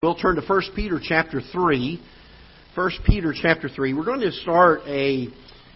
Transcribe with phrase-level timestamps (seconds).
[0.00, 2.00] We'll turn to 1 Peter chapter 3.
[2.76, 3.94] 1 Peter chapter 3.
[3.94, 5.26] We're going to start a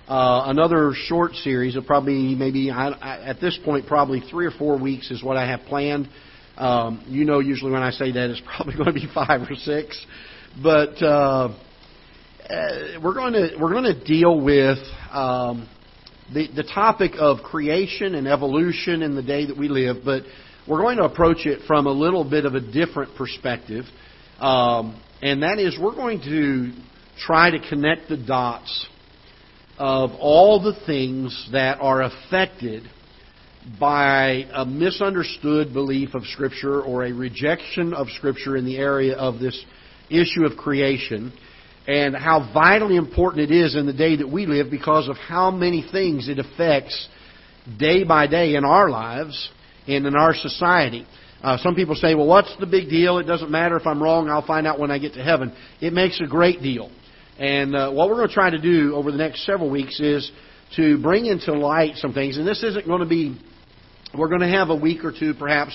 [0.06, 4.52] uh, another short series of probably maybe I, I, at this point probably three or
[4.52, 6.08] four weeks is what I have planned.
[6.56, 9.56] Um, you know, usually when I say that, it's probably going to be five or
[9.56, 10.06] six.
[10.62, 11.48] But uh,
[12.48, 14.78] uh, we're going to we're going to deal with
[15.10, 15.68] um,
[16.32, 20.22] the the topic of creation and evolution in the day that we live, but
[20.68, 23.84] we're going to approach it from a little bit of a different perspective.
[24.38, 26.72] Um, and that is, we're going to
[27.18, 28.86] try to connect the dots
[29.78, 32.84] of all the things that are affected
[33.78, 39.38] by a misunderstood belief of Scripture or a rejection of Scripture in the area of
[39.38, 39.64] this
[40.10, 41.32] issue of creation,
[41.86, 45.50] and how vitally important it is in the day that we live because of how
[45.50, 47.08] many things it affects
[47.78, 49.50] day by day in our lives
[49.86, 51.06] and in our society.
[51.42, 53.18] Uh, some people say, well, what's the big deal?
[53.18, 54.28] It doesn't matter if I'm wrong.
[54.28, 55.52] I'll find out when I get to heaven.
[55.80, 56.90] It makes a great deal.
[57.36, 60.30] And uh, what we're going to try to do over the next several weeks is
[60.76, 62.38] to bring into light some things.
[62.38, 63.36] And this isn't going to be,
[64.16, 65.72] we're going to have a week or two perhaps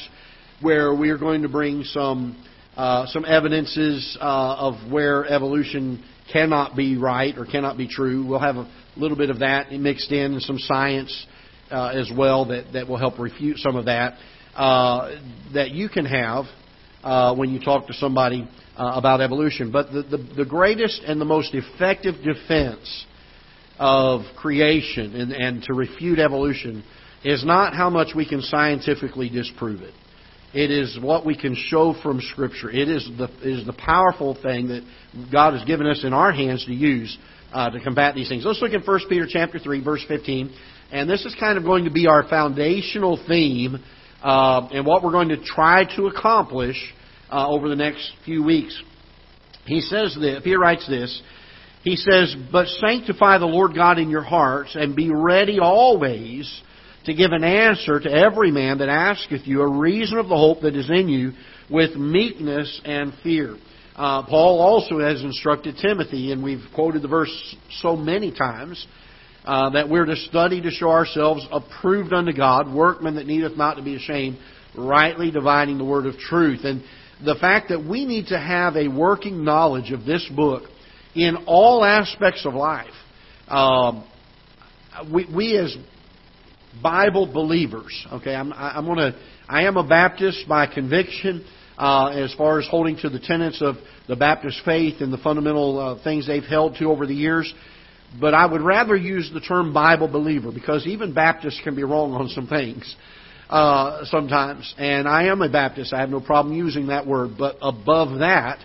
[0.62, 2.42] where we are going to bring some,
[2.78, 8.26] uh, some evidences uh, of where evolution cannot be right or cannot be true.
[8.26, 11.28] We'll have a little bit of that mixed in and some science
[11.70, 14.18] uh, as well that, that will help refute some of that
[14.58, 15.16] uh,
[15.54, 16.46] that you can have
[17.04, 19.72] uh, when you talk to somebody uh, about evolution.
[19.72, 23.06] But the, the, the, greatest and the most effective defense
[23.78, 26.84] of creation and, and to refute evolution
[27.24, 29.94] is not how much we can scientifically disprove it.
[30.54, 32.72] It is what we can show from Scripture.
[32.72, 34.82] It is the, it is the powerful thing that
[35.32, 37.16] God has given us in our hands to use
[37.54, 38.44] uh, to combat these things.
[38.46, 40.54] Let's look at 1 Peter chapter 3, verse 15.
[40.92, 43.84] And this is kind of going to be our foundational theme
[44.24, 46.78] uh, and what we're going to try to accomplish
[47.30, 48.82] uh, over the next few weeks.
[49.66, 51.22] He says this, he writes this,
[51.84, 56.62] he says, But sanctify the Lord God in your hearts, and be ready always
[57.06, 60.62] to give an answer to every man that asketh you a reason of the hope
[60.62, 61.32] that is in you
[61.70, 63.56] with meekness and fear.
[63.96, 68.86] Uh, Paul also has instructed Timothy, and we've quoted the verse so many times,
[69.48, 73.76] uh, that we're to study to show ourselves approved unto God, workmen that needeth not
[73.76, 74.38] to be ashamed,
[74.78, 76.66] rightly dividing the word of truth.
[76.66, 76.84] And
[77.24, 80.64] the fact that we need to have a working knowledge of this book
[81.16, 82.94] in all aspects of life.
[83.48, 84.06] Um,
[85.14, 85.74] we, we as
[86.84, 89.16] Bible believers, okay, I'm, I'm to,
[89.48, 91.46] I am a Baptist by conviction.
[91.78, 93.76] Uh, as far as holding to the tenets of
[94.08, 97.54] the Baptist faith and the fundamental uh, things they've held to over the years.
[98.20, 102.14] But I would rather use the term Bible believer because even Baptists can be wrong
[102.14, 102.96] on some things
[103.50, 104.74] uh, sometimes.
[104.78, 105.94] And I am a Baptist.
[105.94, 107.32] I have no problem using that word.
[107.38, 108.60] But above that,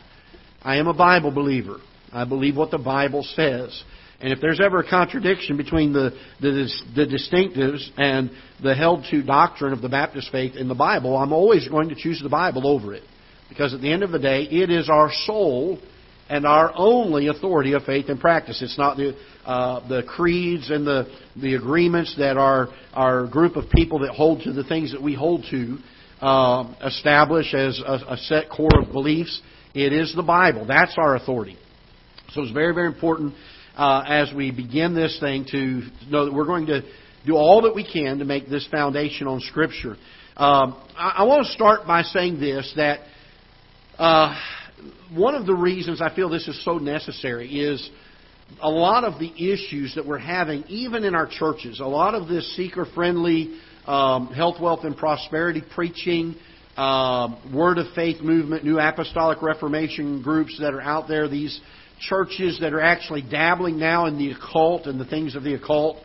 [0.62, 1.78] I am a Bible believer.
[2.12, 3.82] I believe what the Bible says.
[4.20, 6.10] And if there's ever a contradiction between the,
[6.40, 8.30] the, the distinctives and
[8.62, 11.96] the held to doctrine of the Baptist faith in the Bible, I'm always going to
[11.96, 13.02] choose the Bible over it.
[13.48, 15.78] Because at the end of the day, it is our sole
[16.28, 18.62] and our only authority of faith and practice.
[18.62, 21.06] It's not the uh, the creeds and the
[21.36, 25.14] the agreements that our our group of people that hold to the things that we
[25.14, 25.78] hold to
[26.20, 29.40] uh, establish as a, a set core of beliefs.
[29.74, 30.64] It is the Bible.
[30.66, 31.56] That's our authority.
[32.30, 33.34] So it's very very important
[33.76, 36.82] uh, as we begin this thing to know that we're going to
[37.26, 39.96] do all that we can to make this foundation on Scripture.
[40.36, 43.00] Um, I, I, want to start by saying this that.
[43.98, 44.34] Uh,
[45.14, 47.90] one of the reasons I feel this is so necessary is
[48.60, 52.28] a lot of the issues that we're having, even in our churches, a lot of
[52.28, 56.36] this seeker friendly um, health, wealth, and prosperity preaching,
[56.76, 61.60] uh, word of faith movement, new apostolic reformation groups that are out there, these
[62.00, 65.98] churches that are actually dabbling now in the occult and the things of the occult.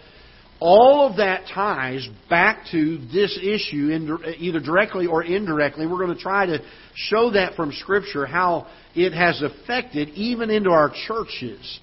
[0.60, 3.92] All of that ties back to this issue,
[4.38, 5.86] either directly or indirectly.
[5.86, 6.60] We're going to try to
[6.96, 11.80] show that from Scripture how it has affected even into our churches.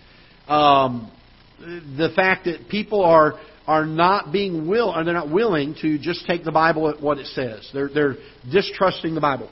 [0.49, 1.13] Um,
[1.59, 3.35] the fact that people are
[3.67, 7.19] are not being will or they're not willing to just take the Bible at what
[7.19, 7.69] it says.
[7.73, 8.17] They're they're
[8.51, 9.51] distrusting the Bible.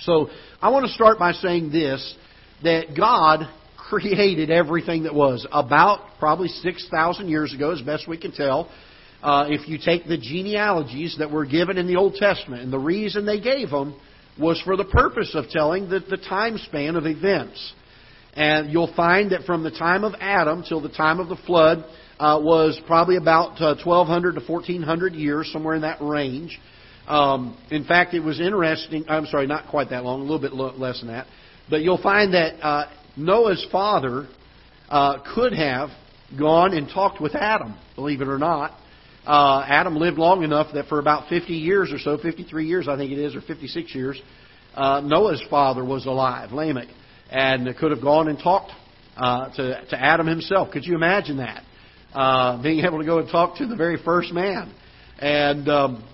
[0.00, 0.28] So
[0.60, 2.16] I want to start by saying this
[2.62, 3.48] that God
[3.90, 5.46] created everything that was.
[5.52, 8.70] About probably 6,000 years ago, as best we can tell,
[9.22, 12.78] uh, if you take the genealogies that were given in the Old Testament, and the
[12.78, 14.00] reason they gave them
[14.38, 17.74] was for the purpose of telling the, the time span of events.
[18.34, 21.84] And you'll find that from the time of Adam till the time of the flood
[22.20, 26.58] uh, was probably about uh, 1,200 to 1,400 years, somewhere in that range.
[27.08, 29.04] Um, in fact, it was interesting.
[29.08, 31.26] I'm sorry, not quite that long, a little bit less than that.
[31.68, 32.86] But you'll find that uh,
[33.16, 34.28] Noah's father
[34.88, 35.90] uh, could have
[36.38, 38.72] gone and talked with Adam, believe it or not.
[39.26, 42.96] Uh, Adam lived long enough that for about 50 years or so, 53 years I
[42.96, 44.20] think it is, or 56 years,
[44.74, 46.88] uh, Noah's father was alive, Lamech,
[47.30, 48.72] and could have gone and talked
[49.16, 50.70] uh, to, to Adam himself.
[50.72, 51.64] Could you imagine that?
[52.12, 54.74] Uh, being able to go and talk to the very first man.
[55.18, 56.04] And, um,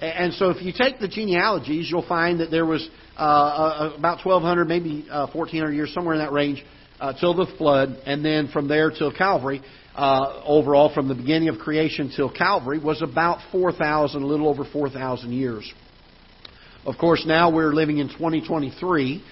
[0.00, 4.24] and so if you take the genealogies, you'll find that there was uh, uh about
[4.24, 6.64] 1,200, maybe uh, 1,400 years, somewhere in that range,
[7.00, 9.62] uh, till the flood, and then from there till Calvary.
[9.94, 14.64] Uh, overall, from the beginning of creation till Calvary, was about 4,000, a little over
[14.64, 15.72] 4,000 years.
[16.84, 19.22] Of course, now we're living in 2023,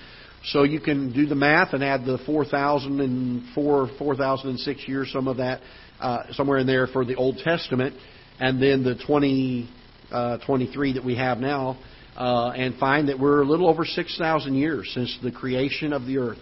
[0.45, 5.61] so you can do the math and add the 4,004, 4,006 years, some of that,
[6.01, 7.95] uh, somewhere in there for the Old Testament,
[8.39, 11.77] and then the 2023 uh, that we have now,
[12.17, 16.19] uh, and find that we're a little over 6,000 years since the creation of the
[16.19, 16.39] earth.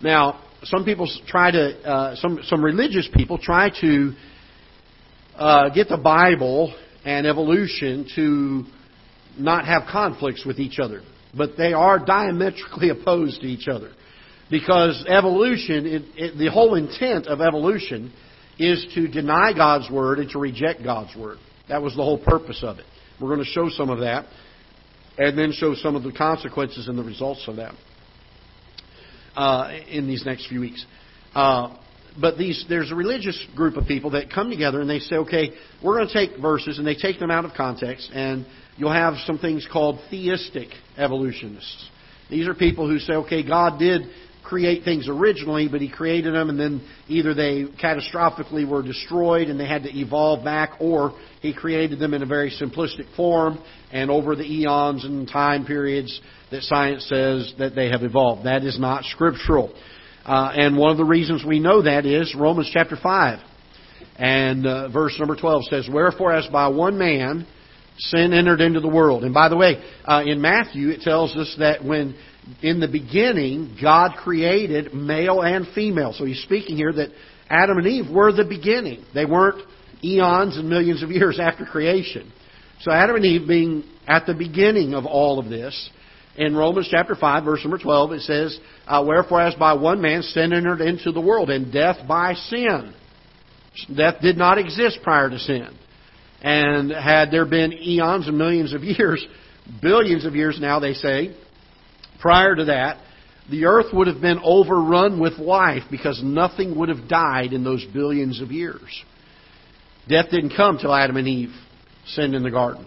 [0.00, 4.12] Now, some people try to, uh, some some religious people try to
[5.36, 6.74] uh, get the Bible
[7.04, 8.64] and evolution to
[9.38, 11.02] not have conflicts with each other,
[11.36, 13.92] but they are diametrically opposed to each other.
[14.50, 18.12] Because evolution, it, it, the whole intent of evolution
[18.58, 21.38] is to deny God's word and to reject God's word.
[21.68, 22.86] That was the whole purpose of it.
[23.20, 24.26] We're going to show some of that,
[25.18, 27.74] and then show some of the consequences and the results of that
[29.36, 30.84] uh, in these next few weeks.
[31.34, 31.76] Uh,
[32.20, 35.50] but these, there's a religious group of people that come together and they say, okay,
[35.84, 39.14] we're going to take verses and they take them out of context, and you'll have
[39.26, 41.90] some things called theistic evolutionists.
[42.30, 44.02] These are people who say, okay, God did
[44.48, 49.60] create things originally, but He created them, and then either they catastrophically were destroyed and
[49.60, 53.62] they had to evolve back, or He created them in a very simplistic form,
[53.92, 58.46] and over the eons and time periods that science says that they have evolved.
[58.46, 59.74] That is not scriptural.
[60.24, 63.38] Uh, and one of the reasons we know that is Romans chapter 5.
[64.16, 67.46] And uh, verse number 12 says, Wherefore, as by one man
[67.98, 69.24] sin entered into the world.
[69.24, 72.16] And by the way, uh, in Matthew, it tells us that when
[72.62, 76.12] in the beginning, God created male and female.
[76.12, 77.10] So he's speaking here that
[77.48, 79.04] Adam and Eve were the beginning.
[79.14, 79.62] They weren't
[80.02, 82.32] eons and millions of years after creation.
[82.80, 85.90] So Adam and Eve being at the beginning of all of this,
[86.36, 90.22] in Romans chapter 5, verse number 12, it says, uh, Wherefore as by one man
[90.22, 92.94] sin entered into the world, and death by sin.
[93.94, 95.68] Death did not exist prior to sin.
[96.40, 99.24] And had there been eons and millions of years,
[99.82, 101.36] billions of years now, they say,
[102.20, 102.98] prior to that,
[103.50, 107.84] the earth would have been overrun with life because nothing would have died in those
[107.92, 109.04] billions of years.
[110.08, 111.54] Death didn't come till Adam and Eve
[112.06, 112.86] sinned in the garden.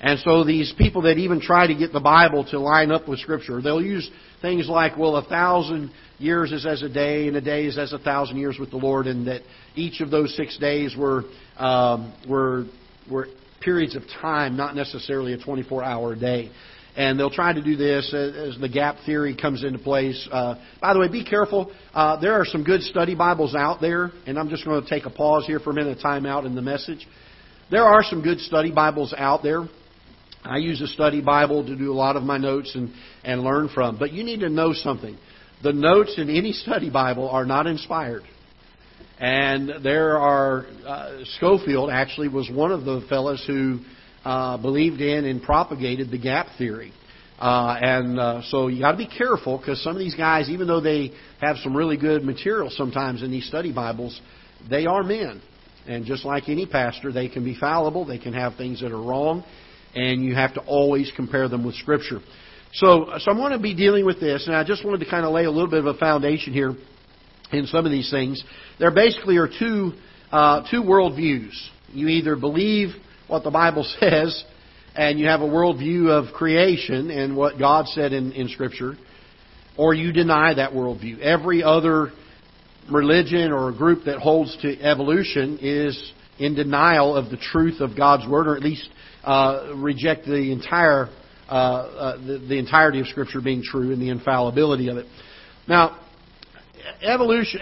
[0.00, 3.20] And so these people that even try to get the Bible to line up with
[3.20, 4.10] Scripture, they'll use
[4.40, 7.92] things like, well, a thousand years is as a day, and a day is as
[7.92, 9.42] a thousand years with the Lord, and that
[9.76, 11.22] each of those six days were
[11.56, 12.64] um, were
[13.08, 13.28] were
[13.60, 16.50] periods of time, not necessarily a 24-hour day.
[16.94, 20.28] And they'll try to do this as the gap theory comes into place.
[20.30, 21.72] Uh, by the way, be careful.
[21.94, 25.06] Uh, there are some good study Bibles out there, and I'm just going to take
[25.06, 27.06] a pause here for a minute, a time out in the message.
[27.70, 29.66] There are some good study Bibles out there.
[30.44, 32.92] I use a study Bible to do a lot of my notes and,
[33.24, 33.98] and learn from.
[33.98, 35.16] But you need to know something.
[35.62, 38.22] The notes in any study Bible are not inspired.
[39.18, 43.78] And there are, uh, Scofield actually was one of the fellows who
[44.24, 46.92] uh, believed in and propagated the gap theory.
[47.38, 50.66] Uh, and uh, so you got to be careful because some of these guys, even
[50.66, 51.10] though they
[51.40, 54.20] have some really good material sometimes in these study Bibles,
[54.70, 55.42] they are men.
[55.86, 58.04] And just like any pastor, they can be fallible.
[58.04, 59.44] They can have things that are wrong
[59.94, 62.20] and you have to always compare them with Scripture.
[62.74, 65.26] So, so I'm going to be dealing with this, and I just wanted to kind
[65.26, 66.74] of lay a little bit of a foundation here
[67.52, 68.42] in some of these things.
[68.78, 69.92] There basically are two
[70.30, 71.52] uh, two worldviews.
[71.92, 72.94] You either believe
[73.32, 74.44] what the Bible says,
[74.94, 78.94] and you have a worldview of creation and what God said in, in Scripture,
[79.76, 81.18] or you deny that worldview.
[81.20, 82.12] Every other
[82.90, 88.28] religion or group that holds to evolution is in denial of the truth of God's
[88.28, 88.86] Word, or at least
[89.24, 91.08] uh, reject the entire
[91.48, 95.06] uh, uh, the, the entirety of Scripture being true and the infallibility of it.
[95.66, 95.98] Now,
[97.02, 97.60] evolution.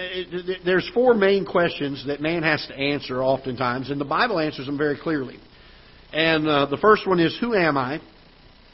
[0.65, 4.79] There's four main questions that man has to answer oftentimes, and the Bible answers them
[4.79, 5.39] very clearly.
[6.13, 8.01] And uh, the first one is, "Who am I?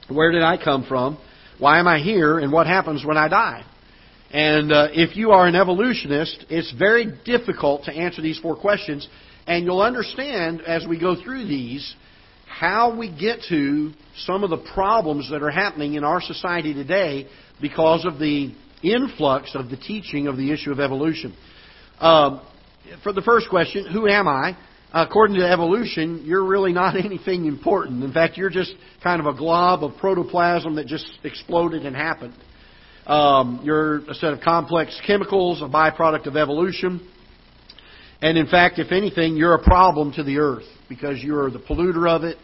[0.08, 1.18] Where did I come from?
[1.58, 2.38] Why am I here?
[2.38, 3.64] And what happens when I die?"
[4.30, 9.06] And uh, if you are an evolutionist, it's very difficult to answer these four questions,
[9.46, 11.94] and you'll understand as we go through these
[12.46, 17.28] how we get to some of the problems that are happening in our society today
[17.60, 21.36] because of the influx of the teaching of the issue of evolution.
[22.00, 22.40] Um,
[23.02, 24.56] for the first question, who am I?
[24.98, 28.02] According to evolution, you're really not anything important.
[28.02, 28.72] In fact, you're just
[29.02, 32.32] kind of a glob of protoplasm that just exploded and happened.
[33.06, 37.06] Um, you're a set of complex chemicals, a byproduct of evolution.
[38.22, 42.08] And in fact, if anything, you're a problem to the earth because you're the polluter
[42.08, 42.38] of it.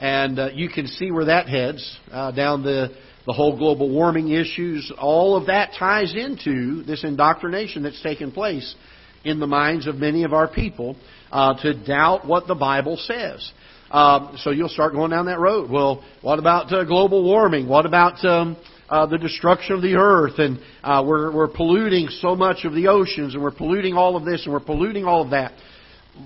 [0.00, 4.30] And uh, you can see where that heads uh, down the, the whole global warming
[4.30, 4.90] issues.
[4.98, 8.74] All of that ties into this indoctrination that's taken place
[9.22, 10.96] in the minds of many of our people
[11.30, 13.52] uh, to doubt what the Bible says.
[13.90, 15.70] Um, so you'll start going down that road.
[15.70, 17.68] Well, what about uh, global warming?
[17.68, 18.56] What about um,
[18.88, 20.38] uh, the destruction of the earth?
[20.38, 24.24] And uh, we're, we're polluting so much of the oceans, and we're polluting all of
[24.24, 25.52] this, and we're polluting all of that.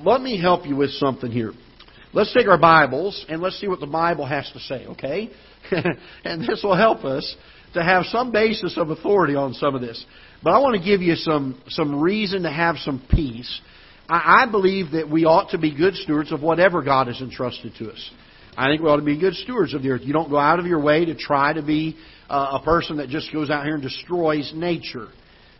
[0.02, 1.52] Let me help you with something here.
[2.14, 5.30] Let's take our Bibles and let's see what the Bible has to say, okay?
[6.25, 7.34] and this will help us
[7.75, 10.04] to have some basis of authority on some of this.
[10.40, 13.61] But I want to give you some, some reason to have some peace.
[14.08, 17.90] I, believe that we ought to be good stewards of whatever God has entrusted to
[17.90, 18.11] us.
[18.56, 20.02] I think we ought to be good stewards of the earth.
[20.04, 21.96] You don't go out of your way to try to be
[22.28, 25.08] uh, a person that just goes out here and destroys nature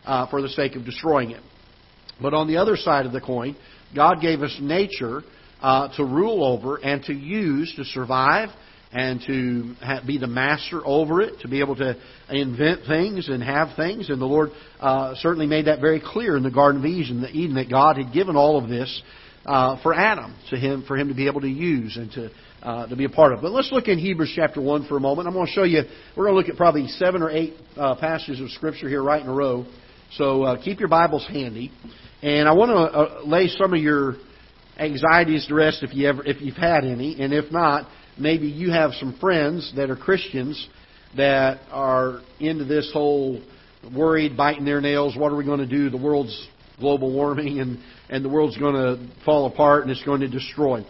[0.05, 1.43] uh, for the sake of destroying it.
[2.21, 3.57] But on the other side of the coin,
[3.95, 5.23] God gave us nature
[5.61, 8.51] uh, to rule over and to use to survive
[8.95, 9.75] and to
[10.07, 11.97] be the master over it, to be able to
[12.31, 14.09] invent things and have things.
[14.09, 17.57] And the Lord uh, certainly made that very clear in the Garden of Eden, Eden
[17.57, 19.03] that God had given all of this
[19.47, 22.31] uh, for Adam, to him, for him to be able to use and to
[22.63, 23.43] uh, to be a part of.
[23.43, 25.29] But let's look in Hebrews chapter one for a moment.
[25.29, 25.83] I'm going to show you.
[26.17, 29.21] We're going to look at probably seven or eight uh, passages of Scripture here right
[29.21, 29.67] in a row.
[30.13, 31.73] So uh, keep your Bibles handy,
[32.23, 34.15] and I want to uh, lay some of your
[34.79, 37.87] anxieties to rest if you ever if you've had any, and if not,
[38.19, 40.69] maybe you have some friends that are Christians
[41.17, 43.41] that are into this whole
[43.95, 45.17] worried, biting their nails.
[45.17, 45.91] What are we going to do?
[45.91, 47.79] The world's global warming and,
[48.09, 50.85] and the world's going to fall apart and it's going to destroy.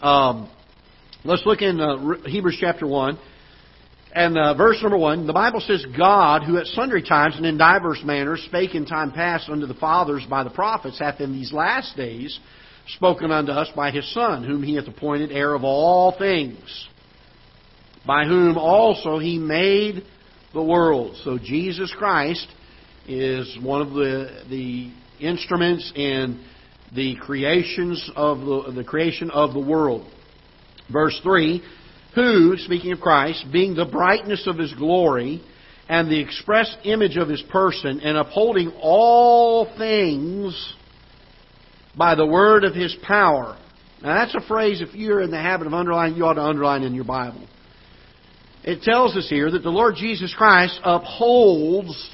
[0.00, 0.50] Um,
[1.24, 3.18] let's look in uh, Hebrews chapter 1.
[4.14, 7.56] And uh, verse number 1, the Bible says, God, who at sundry times and in
[7.56, 11.50] divers manners spake in time past unto the fathers by the prophets, hath in these
[11.50, 12.38] last days
[12.88, 16.88] spoken unto us by his Son, whom he hath appointed heir of all things,
[18.06, 20.02] by whom also he made
[20.52, 21.16] the world.
[21.24, 22.46] So Jesus Christ
[23.06, 26.44] is one of the, the instruments in
[26.94, 30.06] the creations of the, the creation of the world.
[30.92, 31.62] Verse 3,
[32.14, 35.42] who, speaking of Christ, being the brightness of his glory
[35.88, 40.74] and the express image of his person, and upholding all things
[41.96, 43.58] by the word of his power.
[44.02, 46.82] Now that's a phrase, if you're in the habit of underlining, you ought to underline
[46.82, 47.46] in your Bible.
[48.64, 52.10] It tells us here that the Lord Jesus Christ upholds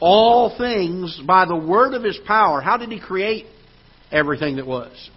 [0.00, 2.60] all things by the word of his power.
[2.60, 3.46] How did he create
[4.12, 5.10] everything that was?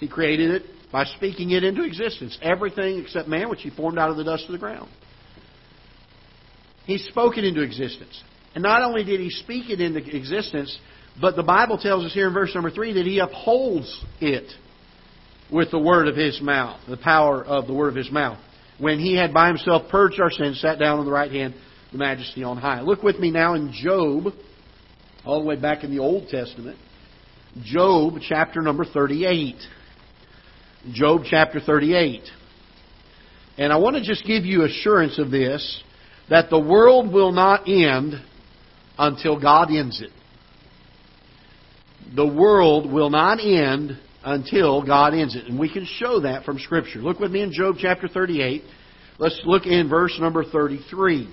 [0.00, 0.62] He created it
[0.92, 2.38] by speaking it into existence.
[2.42, 4.90] Everything except man, which he formed out of the dust of the ground.
[6.86, 8.22] He spoke it into existence.
[8.54, 10.78] And not only did he speak it into existence,
[11.20, 14.52] but the Bible tells us here in verse number 3 that he upholds it
[15.50, 18.38] with the word of his mouth, the power of the word of his mouth.
[18.78, 21.54] When he had by himself purged our sins, sat down on the right hand,
[21.92, 22.80] the majesty on high.
[22.80, 24.32] Look with me now in Job,
[25.24, 26.76] all the way back in the Old Testament.
[27.62, 29.54] Job chapter number 38.
[30.92, 32.22] Job chapter 38.
[33.56, 35.82] And I want to just give you assurance of this
[36.28, 38.14] that the world will not end
[38.98, 40.10] until God ends it
[42.14, 45.46] the world will not end until God ends it.
[45.46, 47.00] And we can show that from Scripture.
[47.00, 48.62] Look with me in Job chapter 38.
[49.18, 51.32] Let's look in verse number 33.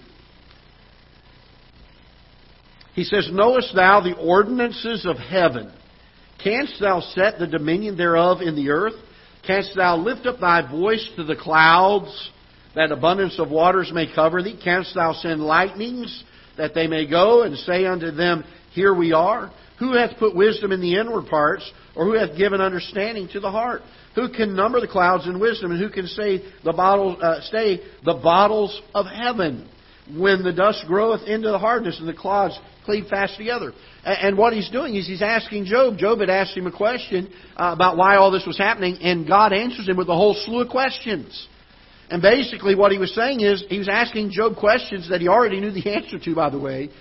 [2.94, 5.72] He says, Knowest thou the ordinances of heaven?
[6.44, 8.96] Canst thou set the dominion thereof in the earth?
[9.46, 12.30] Canst thou lift up thy voice to the clouds,
[12.76, 14.60] that abundance of waters may cover thee?
[14.62, 16.24] Canst thou send lightnings,
[16.58, 19.52] that they may go and say unto them, Here we are?
[19.82, 23.50] Who hath put wisdom in the inward parts, or who hath given understanding to the
[23.50, 23.82] heart?
[24.14, 27.82] Who can number the clouds in wisdom, and who can say the bottle, uh, stay
[28.06, 29.68] the bottles of heaven
[30.16, 33.74] when the dust groweth into the hardness and the clouds cleave fast together?
[34.06, 35.98] And what he's doing is he's asking Job.
[35.98, 39.52] Job had asked him a question uh, about why all this was happening, and God
[39.52, 41.48] answers him with a whole slew of questions.
[42.12, 45.60] And basically, what he was saying is he was asking Job questions that he already
[45.60, 46.92] knew the answer to, by the way.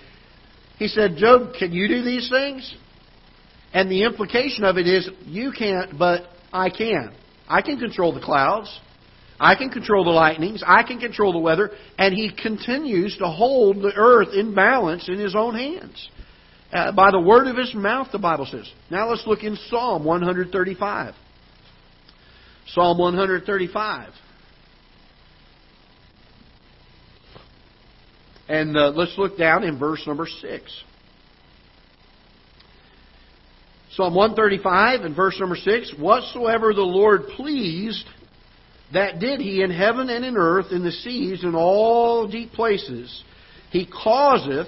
[0.81, 2.75] He said, Job, can you do these things?
[3.71, 7.13] And the implication of it is, you can't, but I can.
[7.47, 8.79] I can control the clouds.
[9.39, 10.63] I can control the lightnings.
[10.65, 11.69] I can control the weather.
[11.99, 16.09] And He continues to hold the earth in balance in His own hands.
[16.73, 18.67] Uh, by the word of His mouth, the Bible says.
[18.89, 21.13] Now let's look in Psalm 135.
[22.69, 24.09] Psalm 135.
[28.51, 30.83] And uh, let's look down in verse number 6.
[33.93, 38.05] Psalm 135 and verse number 6 Whatsoever the Lord pleased,
[38.91, 43.23] that did he in heaven and in earth, in the seas, and all deep places.
[43.69, 44.67] He causeth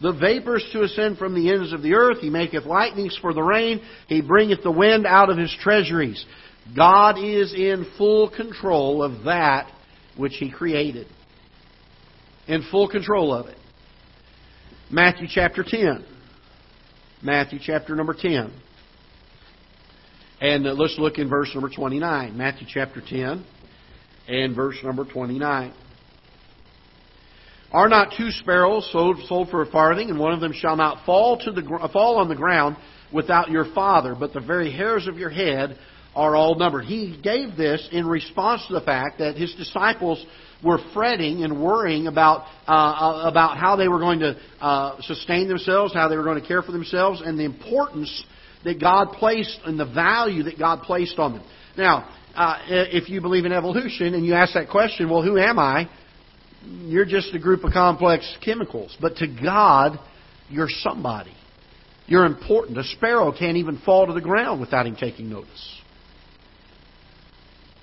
[0.00, 2.18] the vapors to ascend from the ends of the earth.
[2.20, 3.80] He maketh lightnings for the rain.
[4.06, 6.24] He bringeth the wind out of his treasuries.
[6.76, 9.72] God is in full control of that
[10.16, 11.08] which he created.
[12.48, 13.56] In full control of it.
[14.90, 16.04] Matthew chapter 10.
[17.22, 18.52] Matthew chapter number 10.
[20.40, 22.36] And uh, let's look in verse number 29.
[22.36, 23.44] Matthew chapter 10
[24.28, 25.74] and verse number 29.
[27.70, 31.04] Are not two sparrows sold, sold for a farthing, and one of them shall not
[31.04, 32.76] fall, to the, fall on the ground
[33.12, 35.78] without your Father, but the very hairs of your head
[36.14, 36.84] are all numbered.
[36.84, 40.24] He gave this in response to the fact that his disciples
[40.62, 45.48] were fretting and worrying about uh, uh, about how they were going to uh, sustain
[45.48, 48.24] themselves, how they were going to care for themselves, and the importance
[48.64, 51.44] that God placed and the value that God placed on them.
[51.76, 55.58] Now, uh, if you believe in evolution and you ask that question, well, who am
[55.58, 55.88] I?
[56.64, 58.96] You're just a group of complex chemicals.
[59.00, 59.98] But to God,
[60.48, 61.32] you're somebody.
[62.06, 62.78] You're important.
[62.78, 65.80] A sparrow can't even fall to the ground without him taking notice.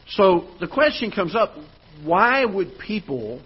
[0.10, 1.56] So the question comes up
[2.04, 3.42] why would people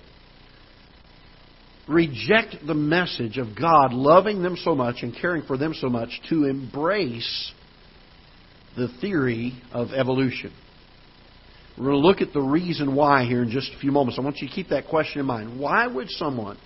[1.88, 6.10] reject the message of God loving them so much and caring for them so much
[6.30, 7.52] to embrace
[8.76, 10.54] the theory of evolution?
[11.78, 14.20] We're going to look at the reason why here in just a few moments.
[14.20, 15.60] I want you to keep that question in mind.
[15.60, 16.58] Why would someone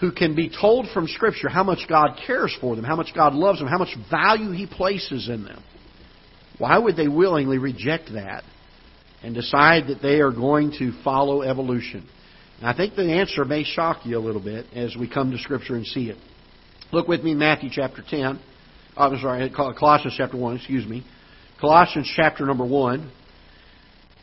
[0.00, 3.34] who can be told from Scripture how much God cares for them, how much God
[3.34, 5.62] loves them, how much value He places in them,
[6.58, 8.42] why would they willingly reject that
[9.24, 12.06] and decide that they are going to follow evolution?
[12.58, 15.38] And I think the answer may shock you a little bit as we come to
[15.38, 16.18] Scripture and see it.
[16.92, 18.38] Look with me Matthew chapter 10.
[18.96, 21.04] Oh, I'm sorry, Colossians chapter 1, excuse me.
[21.60, 23.10] Colossians chapter number 1.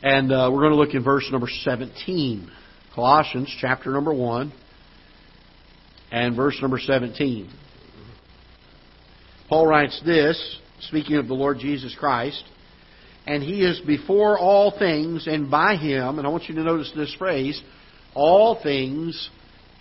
[0.04, 2.50] And uh, we're going to look in verse number 17.
[2.94, 4.52] Colossians chapter number 1
[6.10, 7.50] and verse number 17.
[9.48, 12.44] Paul writes this, speaking of the Lord Jesus Christ
[13.26, 16.92] and he is before all things, and by him, and I want you to notice
[16.96, 17.60] this phrase,
[18.14, 19.30] all things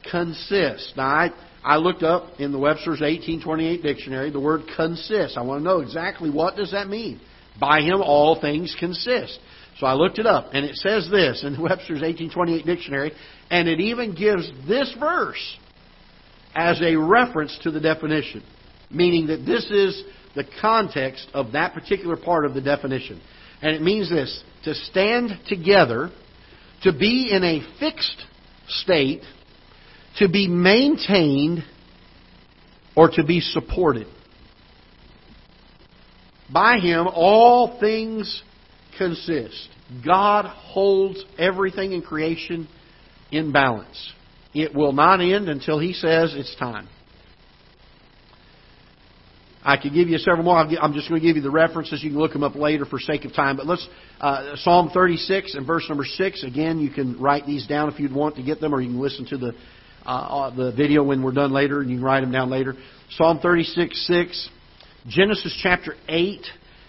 [0.10, 0.94] consist.
[0.96, 1.30] Now, I,
[1.64, 5.38] I looked up in the Webster's 1828 dictionary the word consist.
[5.38, 7.20] I want to know exactly what does that mean.
[7.60, 9.40] By him, all things consist.
[9.80, 13.12] So I looked it up, and it says this in the Webster's 1828 dictionary,
[13.50, 15.58] and it even gives this verse
[16.54, 18.44] as a reference to the definition,
[18.90, 20.04] meaning that this is
[20.36, 23.22] the context of that particular part of the definition.
[23.62, 26.10] And it means this to stand together,
[26.84, 28.24] to be in a fixed
[28.68, 29.22] state,
[30.18, 31.64] to be maintained,
[32.96, 34.08] or to be supported.
[36.52, 38.44] By Him, all things
[38.98, 39.70] consist.
[40.06, 42.68] God holds everything in creation
[43.32, 44.14] in balance.
[44.54, 46.90] It will not end until He says it's time.
[49.64, 50.58] I could give you several more.
[50.58, 52.04] I'm just going to give you the references.
[52.04, 53.58] You can look them up later for sake of time.
[53.58, 53.88] But let's
[54.20, 56.44] uh, Psalm 36 and verse number six.
[56.44, 59.00] Again, you can write these down if you'd want to get them, or you can
[59.00, 59.54] listen to the
[60.04, 62.76] uh, uh the video when we're done later, and you can write them down later.
[63.12, 64.50] Psalm 36 6,
[65.08, 66.42] Genesis chapter 8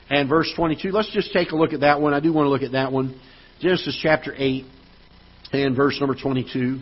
[0.09, 0.93] and verse 22.
[0.93, 2.15] Let's just take a look at that one.
[2.15, 3.21] I do want to look at that one.
[3.61, 4.65] Genesis chapter 8
[5.53, 6.81] and verse number 22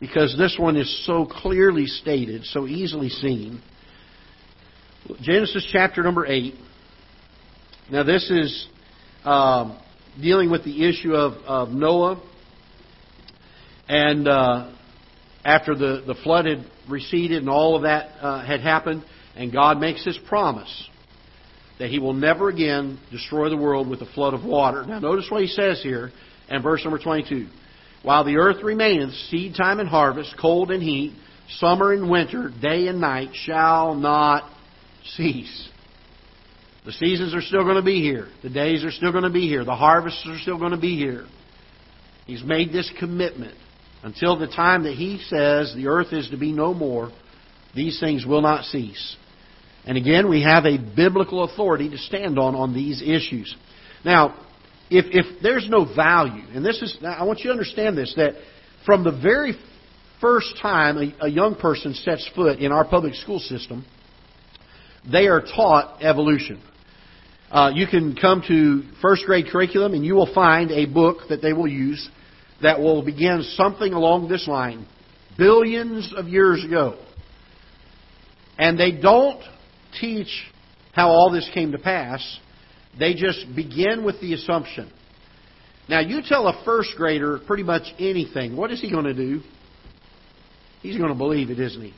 [0.00, 3.62] because this one is so clearly stated, so easily seen.
[5.20, 6.54] Genesis chapter number 8.
[7.92, 8.68] Now, this is
[9.24, 9.78] um,
[10.20, 12.22] dealing with the issue of, of Noah.
[13.88, 14.72] And uh,
[15.44, 19.04] after the, the flood had receded and all of that uh, had happened,
[19.36, 20.88] and God makes his promise
[21.78, 24.84] that he will never again destroy the world with a flood of water.
[24.86, 26.10] Now, notice what he says here
[26.48, 27.48] in verse number 22.
[28.02, 31.12] While the earth remaineth, seed time and harvest, cold and heat,
[31.58, 34.50] summer and winter, day and night shall not
[35.16, 35.68] cease.
[36.86, 38.28] The seasons are still going to be here.
[38.42, 39.64] The days are still going to be here.
[39.64, 41.26] The harvests are still going to be here.
[42.26, 43.54] He's made this commitment.
[44.02, 47.10] Until the time that He says the earth is to be no more,
[47.74, 49.16] these things will not cease.
[49.84, 53.54] And again, we have a biblical authority to stand on on these issues.
[54.04, 54.34] Now,
[54.90, 58.32] if, if there's no value, and this is, I want you to understand this, that
[58.84, 59.54] from the very
[60.20, 63.84] first time a, a young person sets foot in our public school system,
[65.10, 66.62] they are taught evolution.
[67.50, 71.42] Uh, you can come to first grade curriculum and you will find a book that
[71.42, 72.08] they will use
[72.62, 74.86] that will begin something along this line
[75.36, 76.98] billions of years ago.
[78.58, 79.42] And they don't
[80.00, 80.28] teach
[80.92, 82.38] how all this came to pass.
[82.98, 84.90] They just begin with the assumption.
[85.88, 88.56] Now, you tell a first grader pretty much anything.
[88.56, 89.40] What is he going to do?
[90.82, 91.94] He's going to believe it, isn't he?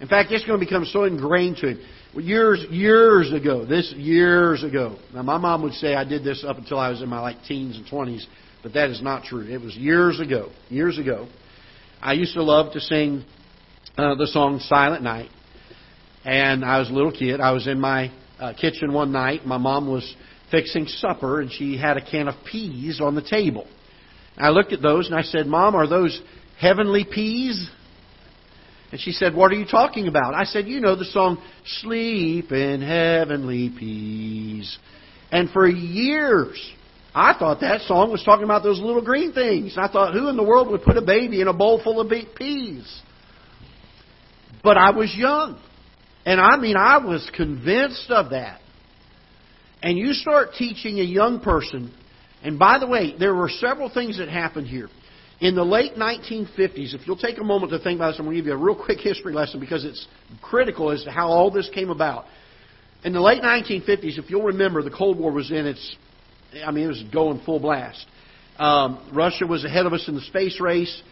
[0.00, 1.80] In fact, it's going to become so ingrained to him.
[2.14, 4.96] Years, years ago, this years ago.
[5.12, 7.42] Now, my mom would say I did this up until I was in my like
[7.44, 8.26] teens and twenties,
[8.62, 9.46] but that is not true.
[9.46, 10.50] It was years ago.
[10.68, 11.28] Years ago,
[12.00, 13.24] I used to love to sing
[13.96, 15.28] uh, the song "Silent Night,"
[16.24, 17.40] and I was a little kid.
[17.40, 19.46] I was in my uh, kitchen one night.
[19.46, 20.14] My mom was
[20.50, 23.66] fixing supper, and she had a can of peas on the table.
[24.36, 26.20] I looked at those and I said, "Mom, are those
[26.58, 27.70] heavenly peas?"
[28.90, 30.34] And she said, What are you talking about?
[30.34, 31.42] I said, You know the song,
[31.80, 34.78] Sleep in Heavenly Peas.
[35.30, 36.58] And for years,
[37.14, 39.76] I thought that song was talking about those little green things.
[39.76, 42.10] I thought, Who in the world would put a baby in a bowl full of
[42.34, 43.02] peas?
[44.62, 45.60] But I was young.
[46.28, 48.60] And I mean, I was convinced of that.
[49.82, 51.90] And you start teaching a young person,
[52.42, 54.90] and by the way, there were several things that happened here.
[55.40, 58.36] In the late 1950s, if you'll take a moment to think about this, I'm going
[58.36, 60.06] to give you a real quick history lesson because it's
[60.42, 62.26] critical as to how all this came about.
[63.04, 65.96] In the late 1950s, if you'll remember, the Cold War was in its,
[66.62, 68.04] I mean, it was going full blast.
[68.58, 71.02] Um, Russia was ahead of us in the space race,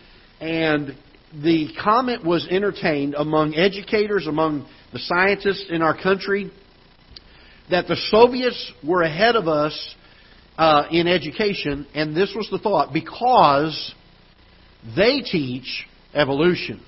[0.40, 0.94] and
[1.42, 6.50] the comment was entertained among educators, among the scientists in our country,
[7.70, 9.94] that the Soviets were ahead of us
[10.56, 13.94] uh, in education, and this was the thought because
[14.96, 16.82] they teach evolution.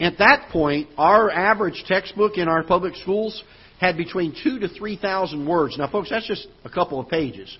[0.00, 3.42] At that point, our average textbook in our public schools
[3.80, 5.78] had between two to three thousand words.
[5.78, 7.56] Now, folks, that's just a couple of pages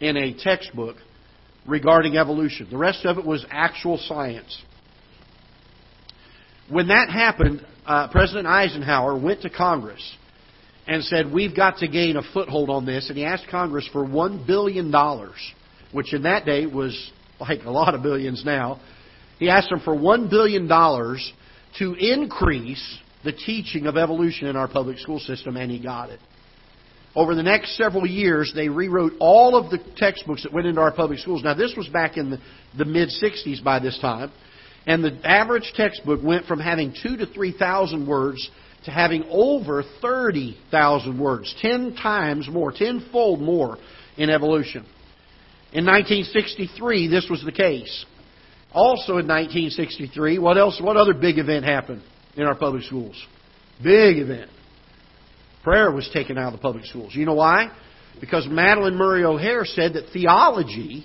[0.00, 0.96] in a textbook
[1.66, 2.68] regarding evolution.
[2.70, 4.62] The rest of it was actual science.
[6.68, 10.16] When that happened, uh, President Eisenhower went to Congress
[10.86, 13.08] and said, We've got to gain a foothold on this.
[13.08, 14.92] And he asked Congress for $1 billion,
[15.92, 18.80] which in that day was like a lot of billions now.
[19.38, 24.98] He asked them for $1 billion to increase the teaching of evolution in our public
[24.98, 26.20] school system, and he got it.
[27.16, 30.92] Over the next several years, they rewrote all of the textbooks that went into our
[30.92, 31.44] public schools.
[31.44, 32.38] Now, this was back in the,
[32.76, 34.32] the mid 60s by this time.
[34.86, 38.50] And the average textbook went from having two to 3,000 words
[38.84, 41.54] to having over 30,000 words.
[41.60, 43.78] Ten times more, tenfold more
[44.16, 44.84] in evolution.
[45.72, 48.04] In 1963, this was the case.
[48.72, 50.80] Also in 1963, what else?
[50.82, 52.02] What other big event happened
[52.36, 53.20] in our public schools?
[53.82, 54.50] Big event.
[55.64, 57.14] Prayer was taken out of the public schools.
[57.14, 57.72] You know why?
[58.20, 61.04] Because Madalyn Murray O'Hair said that theology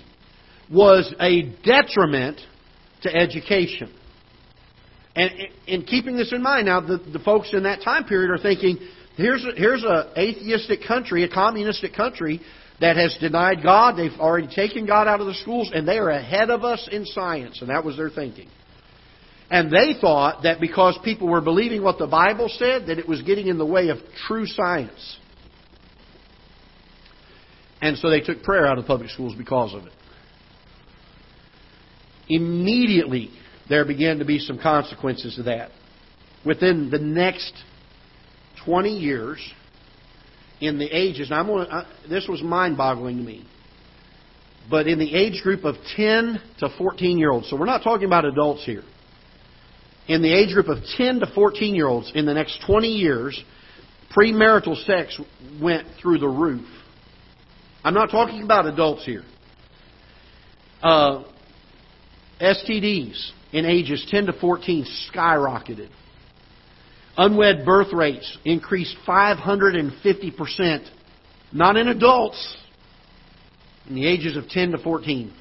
[0.70, 2.40] was a detriment
[3.02, 3.92] to education.
[5.16, 5.30] And
[5.66, 8.78] in keeping this in mind, now the, the folks in that time period are thinking,
[9.16, 12.40] here's a, here's a atheistic country, a communistic country
[12.80, 13.96] that has denied God.
[13.96, 17.04] They've already taken God out of the schools, and they are ahead of us in
[17.06, 17.60] science.
[17.60, 18.48] And that was their thinking.
[19.50, 23.20] And they thought that because people were believing what the Bible said, that it was
[23.22, 25.18] getting in the way of true science.
[27.82, 29.92] And so they took prayer out of public schools because of it.
[32.28, 33.30] Immediately,
[33.68, 35.72] there began to be some consequences of that.
[36.46, 37.52] Within the next
[38.64, 39.40] 20 years,
[40.60, 43.46] in the ages, I'm gonna, I, this was mind boggling to me,
[44.70, 48.06] but in the age group of 10 to 14 year olds, so we're not talking
[48.06, 48.84] about adults here.
[50.08, 53.42] In the age group of 10 to 14 year olds, in the next 20 years,
[54.16, 55.20] premarital sex
[55.60, 56.66] went through the roof.
[57.84, 59.22] I'm not talking about adults here.
[60.82, 61.24] Uh,
[62.40, 65.90] STDs in ages 10 to 14 skyrocketed.
[67.16, 70.88] Unwed birth rates increased 550%,
[71.52, 72.56] not in adults,
[73.88, 75.32] in the ages of 10 to 14.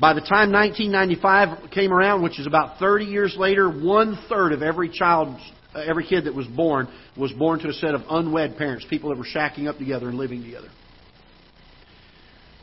[0.00, 4.62] By the time 1995 came around, which is about 30 years later, one third of
[4.62, 5.38] every child,
[5.74, 9.10] uh, every kid that was born, was born to a set of unwed parents, people
[9.10, 10.68] that were shacking up together and living together.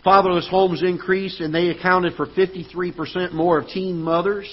[0.03, 4.47] Fatherless homes increased, and they accounted for 53% more of teen mothers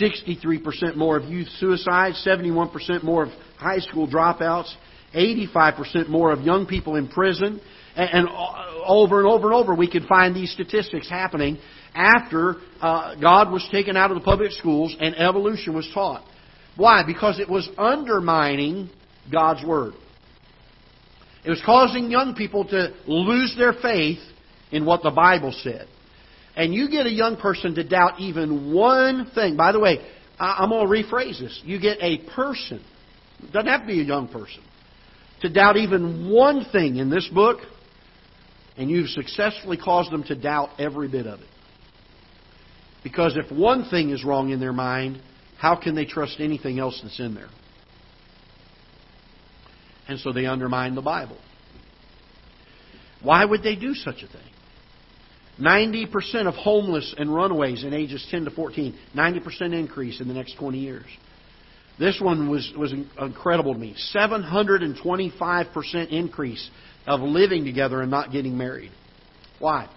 [0.00, 4.72] 63% more of youth suicides, 71% more of high school dropouts,
[5.14, 7.60] 85% more of young people in prison.
[7.96, 11.58] And, uh, over and over and over, we could find these statistics happening
[11.94, 16.24] after uh, God was taken out of the public schools and evolution was taught.
[16.76, 17.02] Why?
[17.04, 18.90] Because it was undermining
[19.30, 19.94] God's Word.
[21.44, 24.18] It was causing young people to lose their faith
[24.70, 25.88] in what the Bible said.
[26.56, 29.56] And you get a young person to doubt even one thing.
[29.56, 29.98] By the way,
[30.38, 31.60] I'm going to rephrase this.
[31.64, 32.84] You get a person,
[33.52, 34.62] doesn't have to be a young person,
[35.42, 37.58] to doubt even one thing in this book,
[38.76, 41.46] and you've successfully caused them to doubt every bit of it.
[43.02, 45.20] Because if one thing is wrong in their mind,
[45.56, 47.48] how can they trust anything else that's in there?
[50.08, 51.38] And so they undermine the Bible.
[53.22, 54.40] Why would they do such a thing?
[55.60, 60.54] 90% of homeless and runaways in ages 10 to 14, 90% increase in the next
[60.56, 61.06] 20 years.
[61.98, 63.96] This one was, was incredible to me.
[64.14, 66.70] 725% increase
[67.06, 68.92] of living together and not getting married.
[69.58, 69.88] Why?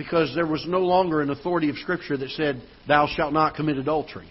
[0.00, 3.76] Because there was no longer an authority of Scripture that said, Thou shalt not commit
[3.76, 4.30] adultery.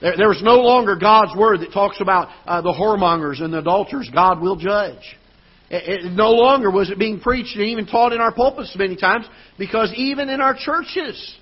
[0.00, 3.58] There, there was no longer God's Word that talks about uh, the whoremongers and the
[3.58, 4.08] adulterers.
[4.10, 5.02] God will judge.
[5.68, 8.96] It, it, no longer was it being preached and even taught in our pulpits many
[8.96, 9.26] times
[9.58, 11.36] because even in our churches,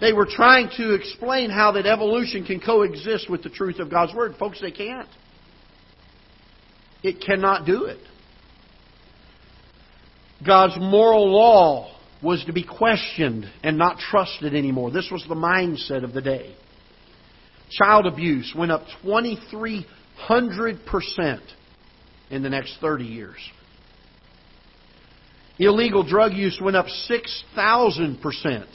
[0.00, 4.12] they were trying to explain how that evolution can coexist with the truth of God's
[4.16, 4.34] Word.
[4.36, 5.08] Folks, they can't.
[7.04, 8.00] It cannot do it.
[10.44, 14.90] God's moral law was to be questioned and not trusted anymore.
[14.90, 16.54] This was the mindset of the day.
[17.70, 21.40] Child abuse went up 2,300%
[22.30, 23.38] in the next 30 years.
[25.58, 28.66] Illegal drug use went up 6,000%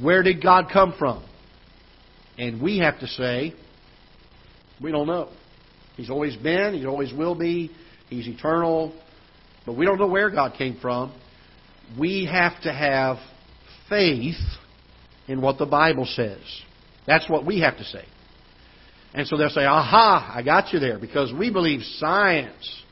[0.00, 1.24] Where did God come from?
[2.38, 3.54] And we have to say,
[4.82, 5.30] We don't know.
[5.96, 7.70] He's always been, He always will be,
[8.08, 8.94] He's eternal,
[9.66, 11.14] but we don't know where God came from.
[11.98, 13.18] We have to have
[13.88, 14.36] faith
[15.28, 16.40] in what the Bible says.
[17.06, 18.04] That's what we have to say.
[19.14, 22.82] And so they'll say, Aha, I got you there, because we believe science.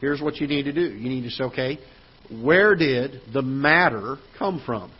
[0.00, 0.82] Here's what you need to do.
[0.82, 1.78] You need to say, okay,
[2.42, 4.92] where did the matter come from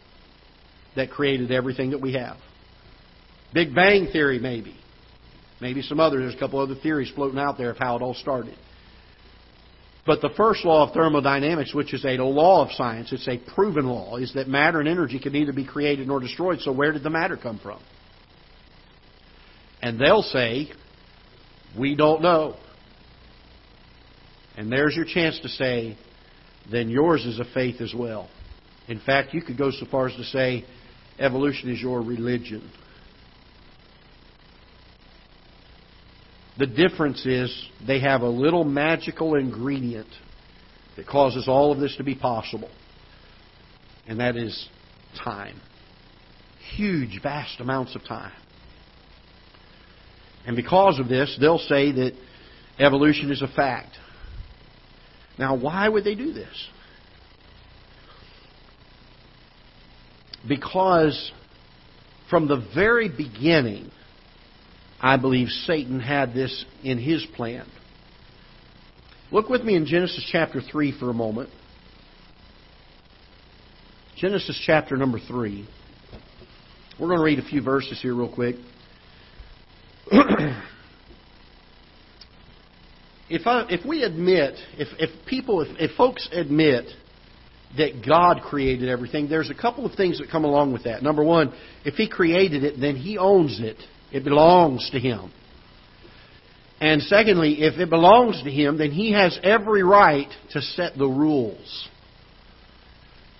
[0.96, 2.36] that created everything that we have?
[3.52, 4.76] Big Bang Theory, maybe.
[5.60, 6.22] Maybe some others.
[6.22, 8.56] There's a couple other theories floating out there of how it all started.
[10.06, 13.86] But the first law of thermodynamics, which is a law of science, it's a proven
[13.86, 16.60] law, is that matter and energy can neither be created nor destroyed.
[16.60, 17.80] So where did the matter come from?
[19.80, 20.70] And they'll say,
[21.78, 22.56] we don't know.
[24.56, 25.96] And there's your chance to say,
[26.70, 28.28] then yours is a faith as well.
[28.88, 30.64] In fact, you could go so far as to say,
[31.18, 32.70] evolution is your religion.
[36.58, 40.08] The difference is they have a little magical ingredient
[40.96, 42.70] that causes all of this to be possible.
[44.06, 44.68] And that is
[45.22, 45.60] time.
[46.76, 48.32] Huge, vast amounts of time.
[50.46, 52.12] And because of this, they'll say that
[52.78, 53.96] evolution is a fact.
[55.38, 56.68] Now, why would they do this?
[60.46, 61.32] Because
[62.28, 63.90] from the very beginning,
[65.00, 67.66] I believe Satan had this in his plan.
[69.30, 71.50] Look with me in Genesis chapter 3 for a moment.
[74.16, 75.68] Genesis chapter number 3.
[76.98, 78.56] We're going to read a few verses here, real quick.
[83.28, 86.86] if, I, if we admit, if, if people, if, if folks admit
[87.76, 91.02] that God created everything, there's a couple of things that come along with that.
[91.02, 91.52] Number one,
[91.84, 93.76] if He created it, then He owns it.
[94.12, 95.32] It belongs to Him.
[96.80, 101.06] And secondly, if it belongs to Him, then He has every right to set the
[101.06, 101.88] rules.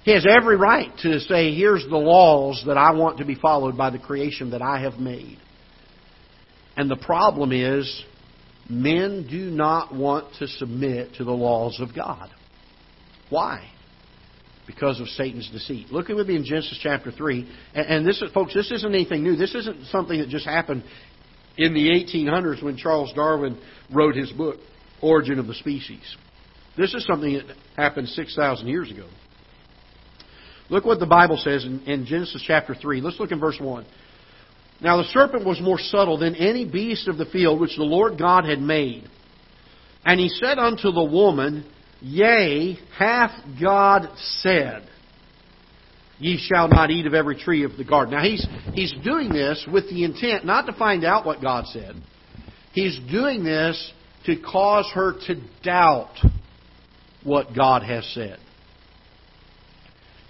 [0.04, 3.76] He has every right to say, here's the laws that I want to be followed
[3.76, 5.38] by the creation that I have made.
[6.76, 8.04] And the problem is,
[8.68, 12.30] men do not want to submit to the laws of God.
[13.30, 13.70] Why?
[14.66, 15.90] Because of Satan's deceit.
[15.90, 17.46] Look with me in Genesis chapter 3.
[17.74, 19.36] And this, folks, this isn't anything new.
[19.36, 20.84] This isn't something that just happened
[21.58, 23.60] in the 1800s when Charles Darwin
[23.92, 24.56] wrote his book,
[25.02, 26.16] Origin of the Species.
[26.76, 29.06] This is something that happened 6,000 years ago.
[30.70, 33.00] Look what the Bible says in, in Genesis chapter 3.
[33.00, 33.86] Let's look in verse 1.
[34.80, 38.18] Now the serpent was more subtle than any beast of the field which the Lord
[38.18, 39.08] God had made.
[40.04, 41.64] And he said unto the woman,
[42.06, 44.86] Yea, hath God said,
[46.18, 48.12] Ye shall not eat of every tree of the garden.
[48.12, 51.94] Now he's, he's doing this with the intent not to find out what God said.
[52.72, 53.90] He's doing this
[54.26, 56.14] to cause her to doubt
[57.22, 58.38] what God has said.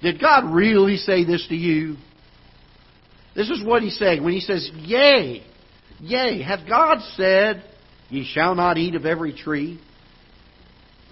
[0.00, 1.96] Did God really say this to you?
[3.34, 5.44] This is what he's saying when he says, Yea,
[5.98, 7.64] yea, hath God said,
[8.10, 9.80] Ye shall not eat of every tree